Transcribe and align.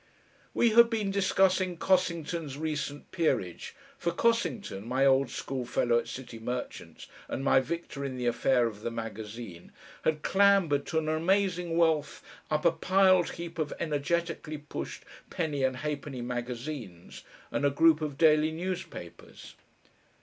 We 0.55 0.71
had 0.71 0.89
been 0.89 1.11
discussing 1.11 1.77
Cossington's 1.77 2.57
recent 2.57 3.11
peerage, 3.11 3.75
for 3.99 4.11
Cossington, 4.11 4.83
my 4.87 5.05
old 5.05 5.29
schoolfellow 5.29 5.99
at 5.99 6.07
City 6.07 6.39
Merchants', 6.39 7.05
and 7.27 7.43
my 7.43 7.59
victor 7.59 8.03
in 8.03 8.17
the 8.17 8.25
affair 8.25 8.65
of 8.65 8.81
the 8.81 8.89
magazine, 8.89 9.71
had 10.01 10.23
clambered 10.23 10.87
to 10.87 10.97
an 10.97 11.07
amazing 11.07 11.77
wealth 11.77 12.23
up 12.49 12.65
a 12.65 12.71
piled 12.71 13.33
heap 13.33 13.59
of 13.59 13.73
energetically 13.79 14.57
pushed 14.57 15.03
penny 15.29 15.63
and 15.63 15.77
halfpenny 15.77 16.23
magazines, 16.23 17.21
and 17.51 17.63
a 17.63 17.69
group 17.69 18.01
of 18.01 18.17
daily 18.17 18.51
newspapers. 18.51 19.53